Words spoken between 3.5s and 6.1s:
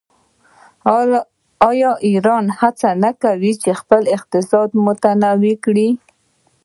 چې خپل اقتصاد متنوع کړي؟